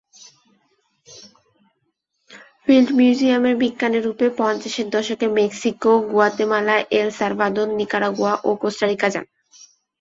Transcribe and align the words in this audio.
Field 2.63 2.89
মিউজিয়ামের 2.91 3.55
বিজ্ঞানী 3.55 3.99
রূপে 3.99 4.25
পঞ্চাশের 4.37 4.87
দশকে 4.89 5.25
Mexico, 5.39 5.91
Guatemala, 6.11 6.75
El 6.99 7.09
Salvador, 7.19 7.67
Nicaragua 7.79 8.33
ও 8.43 8.49
কোস্টা 8.61 8.85
রিকা 8.87 9.07
যান। 9.13 9.25